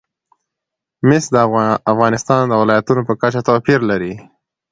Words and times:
مس 1.07 1.23
د 1.33 1.35
افغانستان 1.93 2.41
د 2.47 2.53
ولایاتو 2.61 3.07
په 3.09 3.13
کچه 3.21 3.41
توپیر 3.47 3.79
لري. 3.89 4.13